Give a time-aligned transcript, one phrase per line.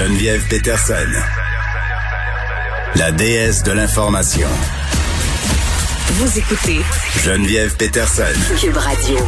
[0.00, 0.94] Geneviève Peterson,
[2.94, 4.48] la déesse de l'information.
[6.12, 6.80] Vous écoutez
[7.22, 8.22] Geneviève Peterson.
[8.58, 9.18] Cube Radio.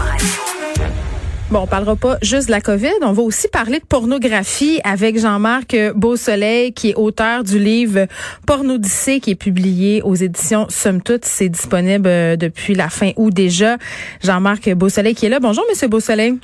[1.51, 5.19] Bon, on parlera pas juste de la COVID, on va aussi parler de pornographie avec
[5.19, 8.07] Jean-Marc Beausoleil, qui est auteur du livre
[8.47, 11.27] Pornodyssée, qui est publié aux éditions Somme Toute.
[11.27, 13.77] C'est disponible euh, depuis la fin août déjà.
[14.25, 15.39] Jean-Marc Beausoleil qui est là.
[15.39, 16.39] Bonjour, Monsieur Beausoleil.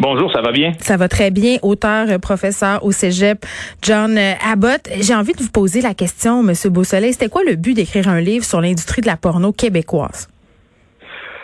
[0.00, 0.72] Bonjour, ça va bien?
[0.78, 1.58] Ça va très bien.
[1.60, 3.44] Auteur, euh, professeur au Cégep,
[3.82, 4.88] John euh, Abbott.
[4.98, 7.12] J'ai envie de vous poser la question, Monsieur Beausoleil.
[7.12, 10.26] C'était quoi le but d'écrire un livre sur l'industrie de la porno québécoise?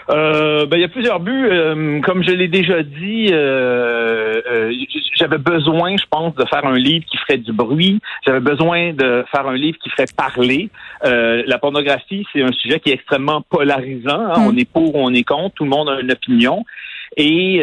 [0.08, 1.48] Euh, ben, il y a plusieurs buts.
[1.50, 4.40] Euh, comme je l'ai déjà dit, euh,
[5.14, 8.00] j'avais besoin, je pense, de faire un livre qui ferait du bruit.
[8.24, 10.70] J'avais besoin de faire un livre qui ferait parler.
[11.02, 14.32] la pornographie, c'est un sujet qui est extrêmement polarisant.
[14.32, 14.40] Hein.
[14.40, 14.46] Mm.
[14.46, 15.54] On est pour, on est contre.
[15.56, 16.64] Tout le monde a une opinion.
[17.16, 17.60] Et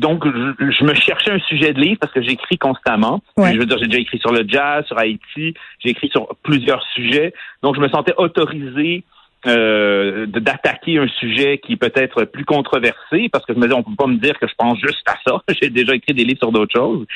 [0.00, 3.22] donc, je, me cherchais un sujet de livre parce que j'écris constamment.
[3.36, 6.82] Je veux dire, j'ai déjà écrit sur le jazz, sur Haïti, j'ai écrit sur plusieurs
[6.94, 7.34] sujets.
[7.62, 9.04] Donc, je me sentais autorisé
[9.46, 13.82] euh, d'attaquer un sujet qui peut être plus controversé, parce que je me dis, on
[13.82, 15.42] peut pas me dire que je pense juste à ça.
[15.60, 17.06] j'ai déjà écrit des livres sur d'autres choses.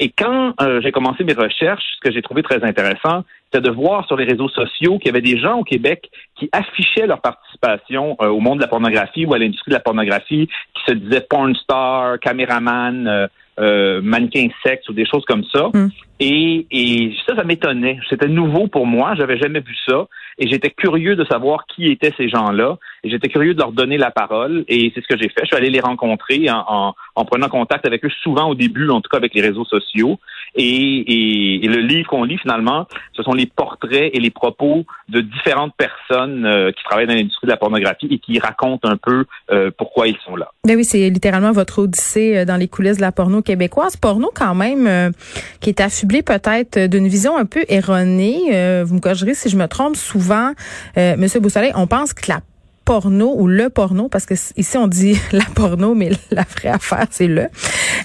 [0.00, 3.74] Et quand euh, j'ai commencé mes recherches, ce que j'ai trouvé très intéressant, c'était de
[3.74, 7.20] voir sur les réseaux sociaux qu'il y avait des gens au Québec qui affichaient leur
[7.20, 10.94] participation euh, au monde de la pornographie ou à l'industrie de la pornographie, qui se
[10.94, 13.26] disaient porn star, caméraman, euh,
[13.60, 15.68] euh, mannequin sexe ou des choses comme ça.
[15.74, 15.90] Hmm.
[16.18, 17.98] Et, et ça, ça m'étonnait.
[18.08, 19.14] C'était nouveau pour moi.
[19.14, 20.06] J'avais jamais vu ça.
[20.38, 22.78] Et j'étais curieux de savoir qui étaient ces gens-là.
[23.04, 24.64] Et j'étais curieux de leur donner la parole.
[24.68, 25.42] Et c'est ce que j'ai fait.
[25.42, 29.00] Je suis allé les rencontrer en, en, prenant contact avec eux, souvent au début, en
[29.00, 30.18] tout cas avec les réseaux sociaux.
[30.54, 35.20] Et, et, le livre qu'on lit finalement, ce sont les portraits et les propos de
[35.20, 39.24] différentes personnes euh, qui travaillent dans l'industrie de la pornographie et qui racontent un peu
[39.50, 40.50] euh, pourquoi ils sont là.
[40.66, 43.96] Ben oui, c'est littéralement votre odyssée euh, dans les coulisses de la porno québécoise.
[43.96, 45.12] Porno quand même
[45.60, 48.82] qui est affublé peut-être d'une vision un peu erronée.
[48.84, 49.96] vous me corrigerez si je me trompe.
[49.96, 50.52] Souvent,
[50.96, 52.40] Monsieur Boussoleil, on pense que la
[52.84, 57.06] porno ou le porno, parce que ici on dit la porno, mais la vraie affaire
[57.10, 57.46] c'est le.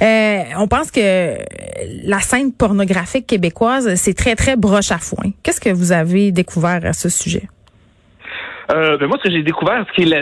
[0.02, 1.38] Euh, on pense que
[2.06, 5.32] la scène pornographique québécoise c'est très très broche à foin.
[5.44, 7.48] Qu'est-ce que vous avez découvert à ce sujet?
[8.72, 10.14] Euh, ben moi, ce que j'ai découvert, ce qu'il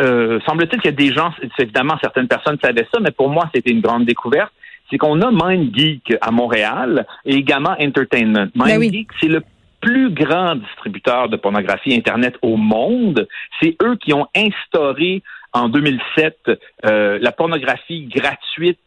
[0.00, 3.50] euh, semble-t-il qu'il y a des gens, évidemment, certaines personnes savaient ça, mais pour moi,
[3.54, 4.52] c'était une grande découverte.
[4.90, 8.48] C'est qu'on a MindGeek à Montréal et également Entertainment.
[8.54, 9.42] Ben MindGeek, c'est le
[9.82, 13.28] plus grand distributeur de pornographie Internet au monde.
[13.60, 15.22] C'est eux qui ont instauré
[15.52, 16.50] en 2007
[16.86, 18.78] euh, la pornographie gratuite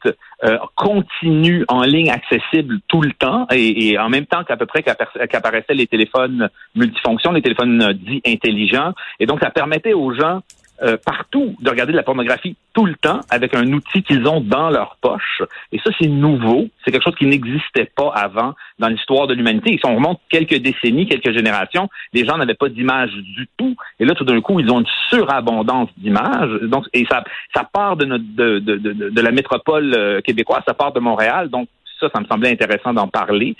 [0.44, 4.81] euh, continue en ligne accessible tout le temps et, en même temps qu'à peu près
[4.81, 8.94] qu'apparaissaient les téléphones multifonctions, les téléphones dits intelligents.
[9.19, 10.41] Et donc, ça permettait aux gens
[10.81, 14.41] euh, partout de regarder de la pornographie tout le temps avec un outil qu'ils ont
[14.41, 15.41] dans leur poche.
[15.72, 16.68] Et ça, c'est nouveau.
[16.84, 19.78] C'est quelque chose qui n'existait pas avant dans l'histoire de l'humanité.
[19.78, 23.75] Si on remonte quelques décennies, quelques générations, les gens n'avaient pas d'image du tout.
[24.00, 26.52] Et là, tout d'un coup, ils ont une surabondance d'images.
[26.63, 30.63] Donc, et ça, ça part de, notre, de, de, de, de la métropole euh, québécoise,
[30.68, 31.50] ça part de Montréal.
[31.50, 31.69] Donc,
[32.00, 33.56] ça, ça me semblait intéressant d'en parler.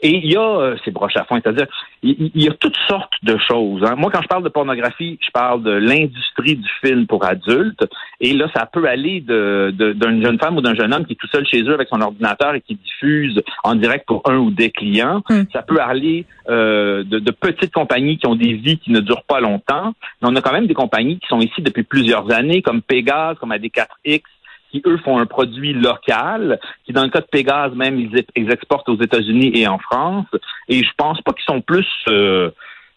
[0.00, 1.66] Et il y a euh, ces broches à fond, c'est-à-dire
[2.02, 3.82] il, y a toutes sortes de choses.
[3.84, 3.94] Hein.
[3.96, 7.84] Moi, quand je parle de pornographie, je parle de l'industrie du film pour adultes.
[8.20, 11.16] Et là, ça peut aller de, d'une jeune femme ou d'un jeune homme qui est
[11.16, 14.50] tout seul chez eux avec son ordinateur et qui diffuse en direct pour un ou
[14.50, 15.22] des clients.
[15.28, 15.42] Hmm.
[15.52, 19.24] Ça peut aller euh, de, de, petites compagnies qui ont des vies qui ne durent
[19.24, 19.94] pas longtemps.
[20.22, 23.36] Mais on a quand même des compagnies qui sont ici depuis plusieurs années, comme Pégase,
[23.38, 24.22] comme AD4X,
[24.70, 28.88] qui, eux, font un produit local, qui, dans le cas de Pégase, même, ils, exportent
[28.88, 30.26] aux États-Unis et en France.
[30.68, 31.86] Et je pense pas qu'ils sont plus...
[32.08, 32.50] Euh,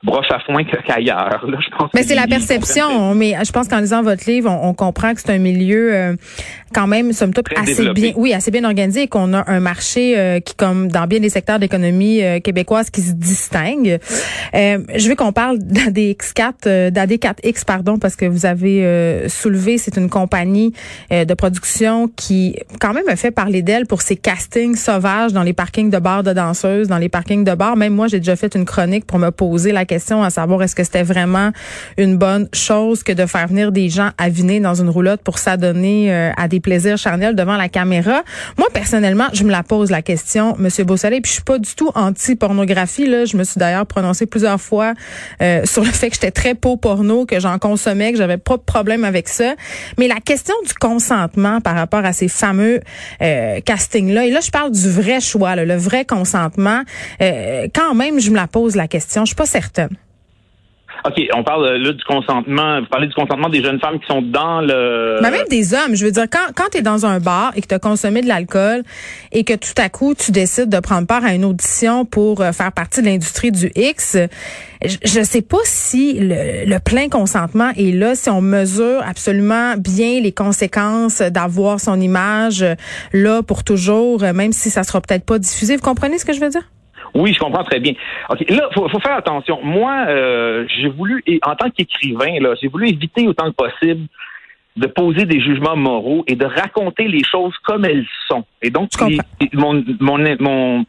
[0.04, 1.46] broche à foin qu'ailleurs.
[1.46, 3.14] je pense mais c'est la perception.
[3.14, 6.16] Mais je pense qu'en lisant votre livre, on, comprend que c'est un milieu euh,
[6.74, 10.18] quand même, somme toute, assez bien, oui, assez bien organisé et qu'on a un marché
[10.18, 14.00] euh, qui, comme dans bien des secteurs d'économie euh, québécoise, qui se distingue.
[14.54, 20.74] je veux qu'on parle d'AD4, d'AD4X, pardon, parce que vous avez soulevé, c'est une compagnie
[21.12, 25.54] de production qui, quand même, a fait parler d'elle pour ses castings sauvages dans les
[25.54, 27.76] parkings de bars de danseuses, dans les parkings de bars.
[27.76, 30.84] Même moi, j'ai déjà fait une chronique pour me poser la à savoir est-ce que
[30.84, 31.52] c'était vraiment
[31.97, 36.14] une bonne chose que de faire venir des gens avinés dans une roulotte pour s'adonner
[36.14, 38.23] euh, à des plaisirs charnels devant la caméra.
[38.58, 41.76] Moi, personnellement, je me la pose la question, Monsieur Beausoleil, puis je suis pas du
[41.76, 43.05] tout anti-pornographie.
[43.05, 44.93] Là, je me suis d'ailleurs prononcée plusieurs fois
[45.41, 48.58] euh, sur le fait que j'étais très pro porno, que j'en consommais, que j'avais pas
[48.58, 49.55] de problème avec ça.
[49.97, 52.79] Mais la question du consentement par rapport à ces fameux
[53.22, 56.84] euh, castings-là, et là, je parle du vrai choix, le vrai consentement.
[57.20, 59.23] quand même, je me la pose la question.
[59.26, 59.81] Je suis pas certaine.
[61.04, 62.80] OK, on parle euh, là du consentement.
[62.80, 65.20] Vous parlez du consentement des jeunes femmes qui sont dans le.
[65.22, 65.96] Mais même des hommes.
[65.96, 68.22] Je veux dire, quand, quand tu es dans un bar et que tu as consommé
[68.22, 68.84] de l'alcool
[69.32, 72.52] et que tout à coup, tu décides de prendre part à une audition pour euh,
[72.52, 74.18] faire partie de l'industrie du X,
[74.84, 79.76] je ne sais pas si le, le, plein consentement est là, si on mesure absolument
[79.78, 82.76] bien les conséquences d'avoir son image euh,
[83.14, 85.76] là pour toujours, même si ça sera peut-être pas diffusé.
[85.78, 86.70] Vous comprenez ce que je veux dire?
[87.13, 87.93] Oui, je comprends très bien.
[88.29, 89.59] OK, là, faut, faut faire attention.
[89.63, 94.08] Moi, euh, j'ai voulu, et en tant qu'écrivain, là, j'ai voulu éviter autant que possible
[94.78, 98.46] de poser des jugements moraux et de raconter les choses comme elles sont.
[98.61, 98.90] Et donc,
[99.53, 100.85] mon, mon, mon,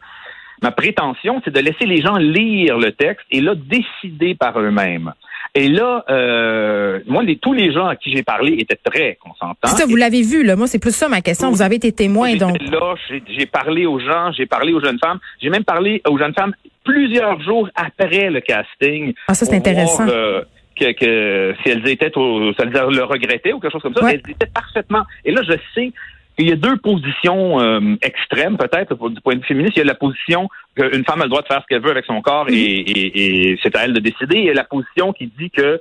[0.61, 5.13] ma prétention, c'est de laisser les gens lire le texte et là, décider par eux-mêmes.
[5.55, 9.55] Et là, euh, moi, les, tous les gens à qui j'ai parlé étaient très consentants.
[9.65, 10.55] C'est ça, vous l'avez vu, là.
[10.55, 11.51] Moi, c'est plus ça ma question.
[11.51, 12.57] Vous avez été témoin, donc.
[12.71, 15.19] Là, j'ai parlé aux gens, j'ai parlé aux jeunes femmes.
[15.41, 16.53] J'ai même parlé aux jeunes femmes
[16.83, 19.13] plusieurs jours après le casting.
[19.27, 20.07] Ah, ça, c'est intéressant.
[20.07, 20.41] Euh,
[20.75, 24.23] que, que, si elles étaient, au, ça le regrettaient ou quelque chose comme ça, elles
[24.27, 25.03] étaient parfaitement.
[25.23, 25.91] Et là, je sais
[26.37, 29.73] il y a deux positions euh, extrêmes, peut-être, du point de vue féministe.
[29.75, 31.91] Il y a la position qu'une femme a le droit de faire ce qu'elle veut
[31.91, 34.37] avec son corps et, et, et c'est à elle de décider.
[34.37, 35.79] Il y a la position qui dit que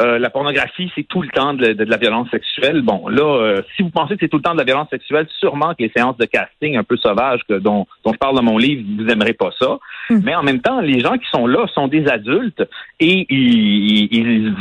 [0.00, 2.82] euh, la pornographie, c'est tout le temps de, de, la violence sexuelle.
[2.82, 5.28] Bon, là, euh, si vous pensez que c'est tout le temps de la violence sexuelle,
[5.38, 8.42] sûrement que les séances de casting un peu sauvages que, dont, dont je parle dans
[8.42, 9.78] mon livre, vous aimerez pas ça.
[10.10, 10.20] Hmm.
[10.24, 12.64] Mais en même temps, les gens qui sont là sont des adultes
[12.98, 14.54] et ils, ils,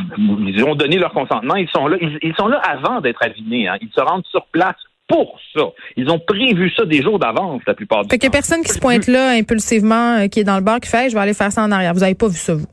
[0.49, 1.55] ils ont donné leur consentement.
[1.55, 3.67] Ils sont là, ils, sont là avant d'être avinés.
[3.67, 3.77] Hein.
[3.81, 4.75] Ils se rendent sur place
[5.07, 5.63] pour ça.
[5.97, 8.11] Ils ont prévu ça des jours d'avance, la plupart du temps.
[8.13, 10.63] Fait qu'il y a personne qui se pointe là impulsivement, euh, qui est dans le
[10.63, 11.93] bar, qui fait je vais aller faire ça en arrière.
[11.93, 12.67] Vous n'avez pas vu ça, vous?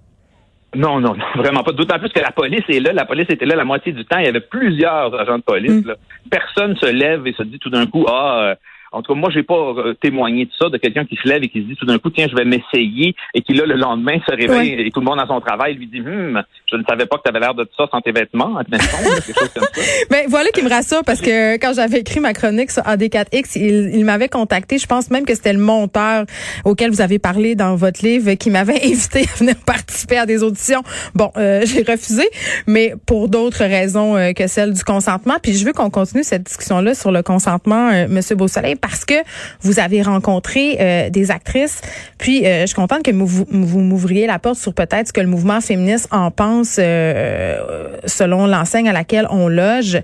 [0.74, 1.72] Non, non, non, vraiment pas.
[1.72, 2.92] D'autant plus que la police est là.
[2.92, 4.18] La police était là la moitié du temps.
[4.18, 5.84] Il y avait plusieurs agents de police.
[5.84, 5.94] Mm.
[6.30, 8.54] Personne se lève et se dit tout d'un coup, ah, euh,
[8.92, 11.42] en tout cas, moi, j'ai pas euh, témoigné de ça, de quelqu'un qui se lève
[11.42, 13.76] et qui se dit tout d'un coup, tiens, je vais m'essayer, et qui là, le
[13.76, 16.82] lendemain, se réveille et tout le monde à son travail lui dit, hum, je ne
[16.84, 19.82] savais pas que tu avais l'air de ça sans tes vêtements, quelque chose comme ça.
[20.10, 23.94] Mais voilà qui me rassure parce que quand j'avais écrit ma chronique sur AD4X, il,
[23.94, 24.78] il m'avait contacté.
[24.78, 26.24] Je pense même que c'était le monteur
[26.64, 30.42] auquel vous avez parlé dans votre livre qui m'avait invité à venir participer à des
[30.42, 30.82] auditions.
[31.14, 32.28] Bon, euh, j'ai refusé,
[32.66, 35.36] mais pour d'autres raisons euh, que celle du consentement.
[35.42, 39.14] Puis je veux qu'on continue cette discussion-là sur le consentement, euh, Monsieur Beausoleil parce que
[39.60, 41.80] vous avez rencontré euh, des actrices.
[42.18, 45.20] Puis, euh, je suis contente que vous, vous m'ouvriez la porte sur peut-être ce que
[45.20, 50.00] le mouvement féministe en pense euh, selon l'enseigne à laquelle on loge.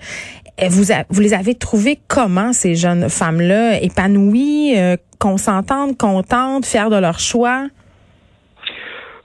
[0.69, 4.75] Vous, vous les avez trouvées comment, ces jeunes femmes-là, épanouies,
[5.19, 7.67] consentantes, contentes, fières de leur choix?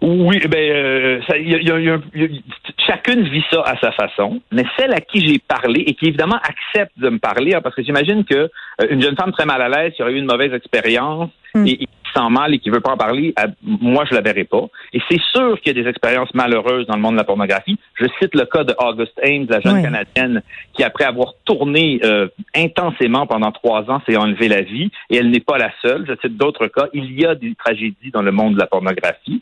[0.01, 1.99] Oui, ben, euh, ça, y a, y a,
[2.87, 6.37] chacune vit ça à sa façon, mais celle à qui j'ai parlé et qui évidemment
[6.37, 9.61] accepte de me parler, hein, parce que j'imagine que euh, une jeune femme très mal
[9.61, 11.67] à l'aise qui aurait eu une mauvaise expérience hmm.
[11.67, 14.65] et, sent mal et qui veut pas en parler, moi, je la verrai pas.
[14.93, 17.77] Et c'est sûr qu'il y a des expériences malheureuses dans le monde de la pornographie.
[17.95, 20.41] Je cite le cas de August Ames, la jeune Canadienne,
[20.73, 24.91] qui, après avoir tourné euh, intensément pendant trois ans, s'est enlevé la vie.
[25.09, 26.05] Et elle n'est pas la seule.
[26.07, 26.87] Je cite d'autres cas.
[26.93, 29.41] Il y a des tragédies dans le monde de la pornographie.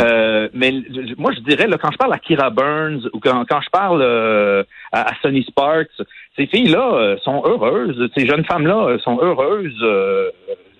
[0.00, 0.72] Euh, mais
[1.18, 4.02] moi, je dirais, là, quand je parle à Kira Burns ou quand, quand je parle
[4.02, 6.02] euh, à, Sonny Sparks,
[6.36, 8.10] ces filles-là euh, sont heureuses.
[8.16, 9.84] Ces jeunes femmes-là sont heureuses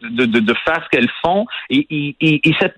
[0.03, 1.47] de, de, de faire ce qu'elles font.
[1.69, 2.77] Et, et, et, et cette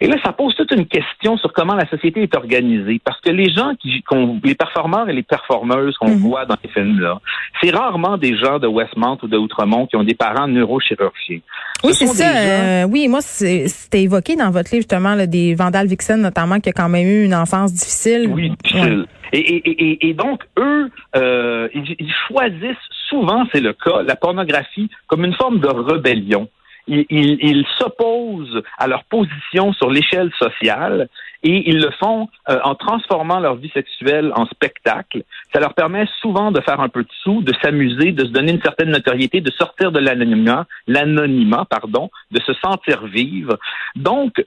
[0.00, 3.00] et là, ça pose toute une question sur comment la société est organisée.
[3.02, 4.04] Parce que les gens qui,
[4.42, 6.18] les performeurs et les performeuses qu'on mhm.
[6.18, 7.20] voit dans les films-là,
[7.62, 11.40] c'est rarement des gens de Westmount ou de Outremont qui ont des parents neurochirurgiens.
[11.84, 12.36] Oui, c'est ça.
[12.36, 16.70] Euh, oui, moi, c'était évoqué dans votre livre, justement, là, des Vandal Vixen, notamment, qui
[16.70, 18.30] a quand même eu une enfance difficile.
[18.30, 19.06] Oui, difficile.
[19.32, 22.76] Et, et, et, et, donc, eux, euh, ils choisissent
[23.14, 26.48] souvent, c'est le cas, la pornographie comme une forme de rébellion
[26.86, 31.08] ils, s'opposent à leur position sur l'échelle sociale
[31.42, 35.22] et ils le font euh, en transformant leur vie sexuelle en spectacle.
[35.52, 38.52] Ça leur permet souvent de faire un peu de sous, de s'amuser, de se donner
[38.52, 43.58] une certaine notoriété, de sortir de l'anonymat, l'anonymat, pardon, de se sentir vivre.
[43.96, 44.42] Donc,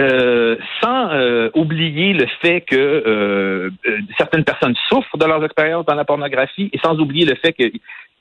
[0.00, 3.70] euh, sans euh, oublier le fait que
[4.16, 7.70] certaines personnes souffrent de leurs expériences dans la pornographie et sans oublier le fait que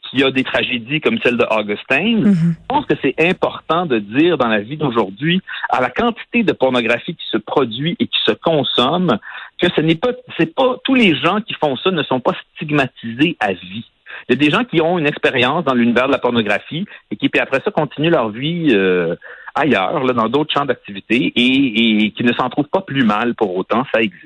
[0.09, 2.33] qu'il y a des tragédies comme celle de Augustine, mhm.
[2.33, 6.53] je pense que c'est important de dire dans la vie d'aujourd'hui, à la quantité de
[6.53, 9.17] pornographie qui se produit et qui se consomme,
[9.61, 12.33] que ce n'est pas, c'est pas, tous les gens qui font ça ne sont pas
[12.55, 13.85] stigmatisés à vie.
[14.29, 17.15] Il y a des gens qui ont une expérience dans l'univers de la pornographie et
[17.15, 19.15] qui, puis après ça, continuent leur vie euh,
[19.57, 23.35] ailleurs, là, dans d'autres champs d'activité et, et qui ne s'en trouvent pas plus mal
[23.35, 23.83] pour autant.
[23.93, 24.23] Ça existe.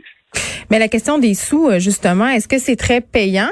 [0.69, 3.49] Mais la question des sous, euh, justement, est-ce que c'est très payant?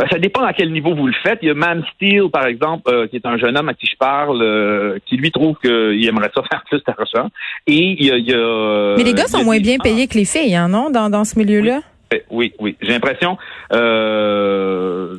[0.00, 1.40] Euh, ça dépend à quel niveau vous le faites.
[1.42, 3.86] Il y a Man Steel, par exemple, euh, qui est un jeune homme à qui
[3.86, 7.28] je parle, euh, qui lui trouve qu'il aimerait ça faire plus d'argent.
[7.66, 10.14] Et il y a, il y a Mais les gars sont moins bien payés que
[10.14, 11.80] les filles, hein, non, dans, dans ce milieu-là?
[12.30, 12.76] Oui, oui.
[12.80, 13.36] J'ai l'impression,
[13.72, 15.16] euh,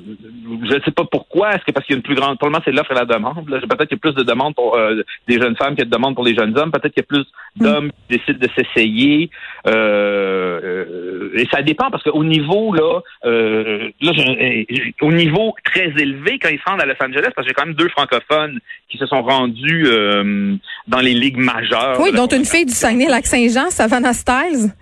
[0.69, 1.51] je ne sais pas pourquoi.
[1.51, 3.45] Est-ce que parce qu'il y a une plus grande, probablement c'est l'offre et la demande.
[3.45, 5.85] Peut-être qu'il y a plus de demandes pour euh, des jeunes femmes qu'il y a
[5.85, 6.71] de demandes pour les jeunes hommes.
[6.71, 9.29] Peut-être qu'il y a plus d'hommes qui décident de s'essayer.
[9.67, 15.89] Euh, euh, et ça dépend parce qu'au niveau là, euh, là, j'ai- au niveau très
[15.97, 18.59] élevé quand ils se rendent à Los Angeles, parce que j'ai quand même deux francophones
[18.89, 20.55] qui se sont rendus euh,
[20.87, 21.99] dans les ligues majeures.
[21.99, 24.73] Oui, dont une fille du Saguenay-Lac-Saint-Jean, Savannah Styles.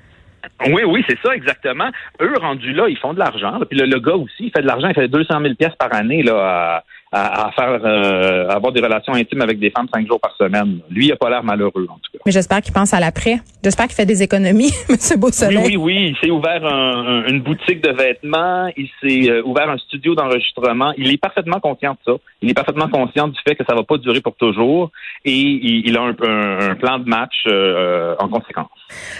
[0.67, 1.89] Oui, oui, c'est ça, exactement.
[2.21, 3.59] Eux, rendus là, ils font de l'argent.
[3.69, 4.89] Puis le, le gars aussi, il fait de l'argent.
[4.89, 8.81] Il fait 200 000 pièces par année là, à, à, faire, euh, à avoir des
[8.81, 10.79] relations intimes avec des femmes cinq jours par semaine.
[10.89, 12.19] Lui, il a pas l'air malheureux, en tout cas.
[12.25, 13.39] Mais j'espère qu'il pense à l'après.
[13.63, 14.95] J'espère qu'il fait des économies, M.
[15.19, 15.57] Beausoleil.
[15.57, 16.07] Oui, oui, oui.
[16.09, 18.69] Il s'est ouvert un- un- une boutique de vêtements.
[18.75, 20.93] Il s'est euh, ouvert un studio d'enregistrement.
[20.97, 22.17] Il est parfaitement conscient de ça.
[22.41, 24.91] Il est parfaitement conscient du fait que ça va pas durer pour toujours.
[25.25, 28.67] Et il, il a un, un- un plan de match euh, en conséquence.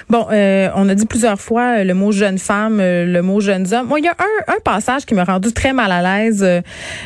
[0.09, 3.39] Bon, euh, on a dit plusieurs fois euh, le mot jeune femme, euh, le mot
[3.41, 3.87] jeunes hommes.
[3.87, 6.61] Moi, il y a un, un passage qui m'a rendu très mal à l'aise euh,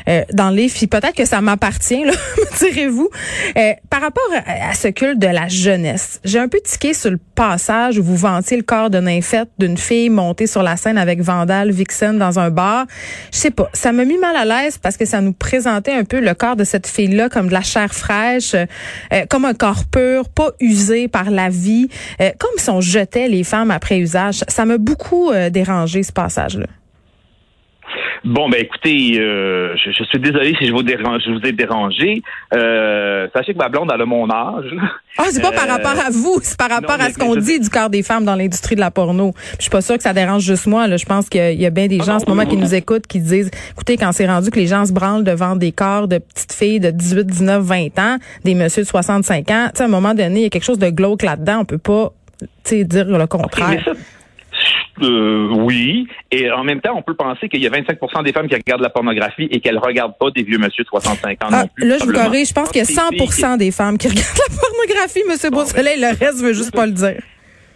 [0.09, 0.70] euh, dans le livre.
[0.73, 3.09] Puis Peut-être que ça m'appartient, me direz-vous.
[3.57, 7.19] Euh, par rapport à, ce culte de la jeunesse, j'ai un peu tiqué sur le
[7.35, 11.21] passage où vous vantiez le corps de nymphette d'une fille montée sur la scène avec
[11.21, 12.85] Vandal Vixen dans un bar.
[13.31, 16.03] Je sais pas, ça m'a mis mal à l'aise parce que ça nous présentait un
[16.03, 19.85] peu le corps de cette fille-là comme de la chair fraîche, euh, comme un corps
[19.85, 21.87] pur, pas usé par la vie,
[22.19, 24.43] euh, comme si on jetait les femmes après usage.
[24.47, 26.67] Ça m'a beaucoup euh, dérangé ce passage-là.
[28.23, 31.53] Bon, ben écoutez, euh, je, je suis désolé si je vous dérange, je vous ai
[31.53, 32.21] dérangé.
[32.53, 34.65] Euh, sachez que ma blonde, elle a mon âge.
[35.17, 37.33] Ah, c'est pas par Euh, rapport à vous, c'est par rapport non, à ce qu'on
[37.33, 39.33] je- dit du corps des femmes dans l'industrie de la porno.
[39.57, 40.87] Je suis pas sûre que ça dérange juste moi.
[40.87, 40.97] Là.
[40.97, 42.43] Je pense qu'il y a- il y a bien des Ah gens en ce moment
[42.43, 42.61] oui, qui oui.
[42.61, 45.71] nous écoutent qui disent, écoutez, quand c'est rendu que les gens se branlent devant des
[45.71, 49.77] corps de petites filles de 18, 19, 20 ans, des messieurs de 65 ans, tu
[49.77, 51.61] sais, à un moment donné, il y a quelque chose de glauque là-dedans.
[51.61, 53.83] On peut pas, tu sais, dire le contraire.
[55.01, 56.07] Euh, oui.
[56.31, 58.81] Et en même temps, on peut penser qu'il y a 25% des femmes qui regardent
[58.81, 61.87] la pornographie et qu'elles regardent pas des vieux monsieur de 65 ans Ah, non plus.
[61.87, 62.49] là, je vous corrige.
[62.49, 65.21] Je pense qu'il y a C'est des filles 100 des femmes qui regardent la pornographie,
[65.29, 65.99] Monsieur Bon, Beausoleil.
[65.99, 67.21] Le reste veut juste pas le dire.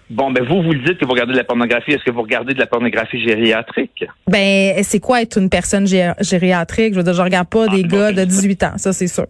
[0.09, 1.91] Bon, ben vous, vous le dites que vous regardez de la pornographie.
[1.93, 4.05] Est-ce que vous regardez de la pornographie gériatrique?
[4.27, 6.93] Ben, c'est quoi être une personne gé- gériatrique?
[6.93, 8.73] Je veux dire, je regarde pas des Ah, bon, gars de 18 ans.
[8.77, 9.25] Ça, c'est sûr.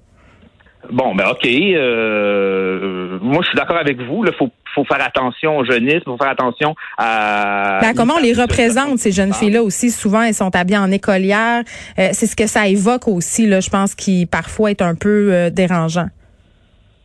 [0.92, 1.48] Bon, ben OK.
[1.48, 4.24] Euh, moi, je suis d'accord avec vous.
[4.28, 7.80] Il faut, faut faire attention au jeunisme, faut faire attention à...
[7.82, 9.90] Ben, comment on les représente, ces jeunes filles-là aussi?
[9.90, 11.64] Souvent, elles sont habillées en écolière.
[11.98, 15.34] Euh, c'est ce que ça évoque aussi, là, je pense, qui parfois est un peu
[15.34, 16.10] euh, dérangeant.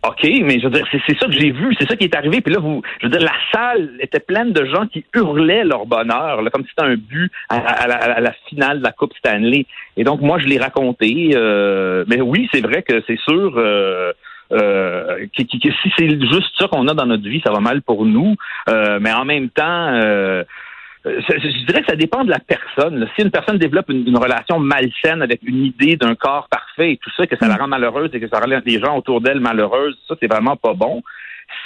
[0.02, 2.14] OK, mais je veux dire, c'est c'est ça que j'ai vu, c'est ça qui est
[2.16, 2.40] arrivé.
[2.40, 5.84] Puis là, vous, je veux dire, la salle était pleine de gens qui hurlaient leur
[5.84, 8.92] bonheur, là, comme si c'était un but à, à la, à la finale de la
[8.92, 9.66] Coupe Stanley.
[9.98, 11.32] Et donc, moi, je l'ai raconté.
[11.34, 13.52] euh, mais oui, c'est vrai que c'est sûr.
[13.58, 14.14] Euh,
[14.52, 17.82] euh, que- que si c'est juste ça qu'on a dans notre vie, ça va mal
[17.82, 18.36] pour nous.
[18.68, 20.42] Euh, mais en même temps, euh,
[21.04, 23.08] je dirais que ça dépend de la personne.
[23.16, 26.96] Si une personne développe une, une relation malsaine avec une idée d'un corps parfait et
[26.98, 29.40] tout ça, que ça la rend malheureuse et que ça rend les gens autour d'elle
[29.40, 31.02] malheureuses, ça, c'est vraiment pas bon.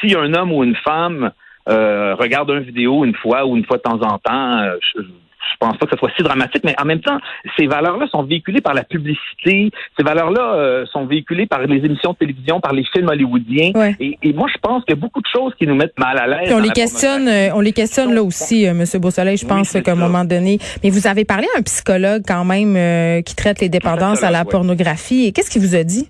[0.00, 1.32] Si un homme ou une femme
[1.68, 4.76] euh, regarde une vidéo une fois ou une fois de temps en temps, euh,
[5.52, 7.18] je, pense pas que ce soit si dramatique, mais en même temps,
[7.56, 12.12] ces valeurs-là sont véhiculées par la publicité, ces valeurs-là euh, sont véhiculées par les émissions
[12.12, 13.72] de télévision, par les films hollywoodiens.
[13.74, 13.96] Ouais.
[14.00, 16.18] Et, et moi, je pense qu'il y a beaucoup de choses qui nous mettent mal
[16.18, 16.52] à l'aise.
[16.52, 19.36] On les questionne, euh, on les questionne là aussi, euh, Monsieur Beausoleil.
[19.36, 20.58] Je Oui, pense c'est qu'à un moment donné.
[20.82, 24.30] Mais vous avez parlé à un psychologue quand même euh, qui traite les dépendances à
[24.30, 24.48] la oui.
[24.50, 25.26] pornographie.
[25.26, 26.08] Et qu'est-ce qu'il vous a dit?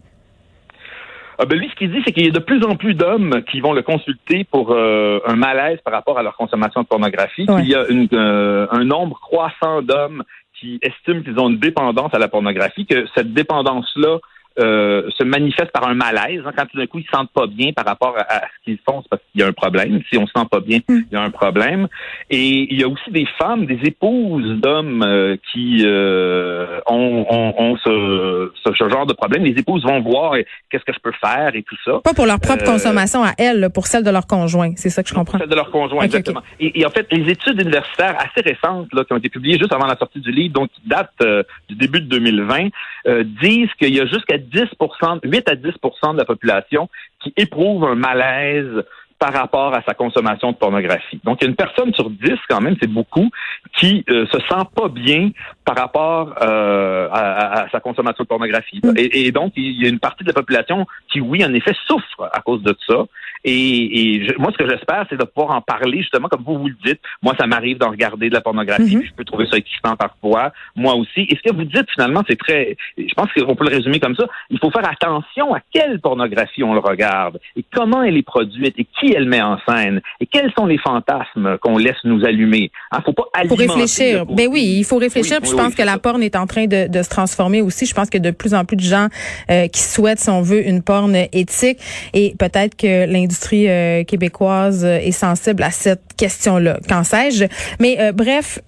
[1.38, 3.42] Ah ben lui, ce qu'il dit, c'est qu'il y a de plus en plus d'hommes
[3.50, 7.46] qui vont le consulter pour euh, un malaise par rapport à leur consommation de pornographie.
[7.48, 7.62] Ouais.
[7.62, 10.22] Il y a une, euh, un nombre croissant d'hommes
[10.58, 14.18] qui estiment qu'ils ont une dépendance à la pornographie, que cette dépendance-là
[14.58, 16.42] euh, se manifeste par un malaise.
[16.46, 16.52] hein.
[16.56, 18.78] quand tout d'un coup, ils se sentent pas bien par rapport à, à ce qu'ils
[18.88, 20.00] font, c'est parce qu'il y a un problème.
[20.10, 21.00] Si on se sent pas bien, Mm.
[21.10, 21.88] il y a un problème.
[22.30, 27.54] Et il y a aussi des femmes, des épouses d'hommes euh, qui euh, ont, ont,
[27.58, 29.44] ont ce, ce, ce genre de problème.
[29.44, 32.00] Les épouses vont voir eh, qu'est-ce que je peux faire et tout ça.
[32.04, 34.72] Pas pour leur propre Euh, consommation à elles, pour celle de leur conjoint.
[34.76, 35.38] C'est ça que je comprends.
[35.38, 36.42] Celle de leur conjoint, exactement.
[36.60, 39.72] Et, et en fait, les études universitaires assez récentes là, qui ont été publiées juste
[39.72, 42.68] avant la sortie du livre, donc qui datent euh, du début de 2020,
[43.06, 46.88] euh, disent qu'il y a jusqu'à 10% 8 à 10% de la population
[47.20, 48.84] qui éprouve un malaise
[49.18, 51.20] par rapport à sa consommation de pornographie.
[51.24, 53.30] Donc, il y a une personne sur 10, quand même, c'est beaucoup,
[53.78, 55.30] qui euh, se sent pas bien
[55.64, 58.80] par rapport euh, à, sa consommation de pornographie.
[58.82, 58.92] Mm.
[58.96, 61.74] Et, et donc, il y a une partie de la population qui, oui, en effet,
[61.86, 63.04] souffre à cause de ça.
[63.44, 66.76] Et, moi, ce que j'espère, c'est de pouvoir en parler, justement, comme vous vous le
[66.84, 67.00] dites.
[67.22, 69.06] Moi, ça m'arrive d'en regarder de la pornographie, mm-hmm.
[69.06, 70.52] je peux trouver ça excitant parfois.
[70.76, 71.26] Moi aussi.
[71.28, 74.16] Et ce que vous dites, finalement, c'est très, je pense qu'on peut le résumer comme
[74.16, 74.26] ça.
[74.50, 78.74] Il faut faire attention à quelle pornographie on le regarde et comment elle est produite
[78.78, 82.70] et qui elle met en scène et quels sont les fantasmes qu'on laisse nous allumer.
[82.92, 84.26] Il hein, faut pas Pour réfléchir.
[84.26, 85.38] Ben oui, il faut réfléchir.
[85.44, 87.86] je pense que la porn est en train de, se transformer aussi.
[87.86, 89.08] Je pense que de plus en plus de gens
[89.50, 91.78] euh, qui souhaitent, si on veut, une porn éthique.
[92.14, 96.78] Et peut-être que l'industrie euh, québécoise est sensible à cette question-là.
[96.88, 97.44] Qu'en sais-je?
[97.80, 98.60] Mais euh, bref,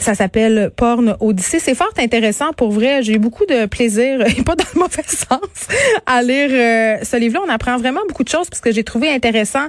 [0.00, 1.58] ça s'appelle Porn Odyssée.
[1.60, 3.02] C'est fort intéressant pour vrai.
[3.02, 5.68] J'ai eu beaucoup de plaisir, et pas dans le mauvais sens,
[6.06, 7.42] à lire euh, ce livre-là.
[7.46, 9.66] On apprend vraiment beaucoup de choses parce que j'ai trouvé intéressant.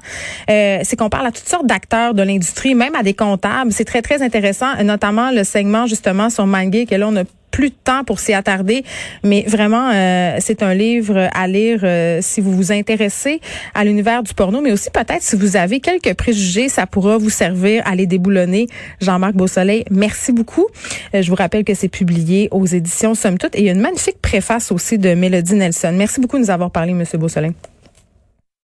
[0.49, 3.71] Euh, c'est qu'on parle à toutes sortes d'acteurs de l'industrie, même à des comptables.
[3.71, 6.91] C'est très, très intéressant, notamment le segment justement sur MindGeek.
[6.91, 8.83] Et là, on a plus de temps pour s'y attarder,
[9.23, 13.41] mais vraiment, euh, c'est un livre à lire euh, si vous vous intéressez
[13.75, 17.29] à l'univers du porno, mais aussi peut-être si vous avez quelques préjugés, ça pourra vous
[17.29, 18.67] servir à les déboulonner.
[19.01, 20.67] Jean-Marc Beausoleil, merci beaucoup.
[21.13, 23.73] Euh, je vous rappelle que c'est publié aux éditions Somme Toute et il y a
[23.73, 25.93] une magnifique préface aussi de Mélodie Nelson.
[25.93, 27.51] Merci beaucoup de nous avoir parlé, Monsieur Beausoleil.